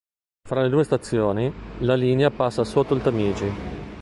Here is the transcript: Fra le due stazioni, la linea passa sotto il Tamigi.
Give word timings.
Fra 0.49 0.63
le 0.63 0.69
due 0.69 0.83
stazioni, 0.83 1.53
la 1.81 1.93
linea 1.93 2.31
passa 2.31 2.63
sotto 2.63 2.95
il 2.95 3.03
Tamigi. 3.03 3.51